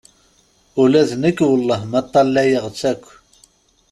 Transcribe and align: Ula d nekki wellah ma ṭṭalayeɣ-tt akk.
Ula 0.81 1.01
d 1.09 1.11
nekki 1.21 1.45
wellah 1.51 1.81
ma 1.91 1.99
ṭṭalayeɣ-tt 2.05 2.81
akk. 2.91 3.05